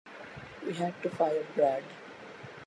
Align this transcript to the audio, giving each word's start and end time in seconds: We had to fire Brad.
We 0.65 0.73
had 0.73 0.99
to 1.03 1.11
fire 1.11 1.45
Brad. 1.53 1.83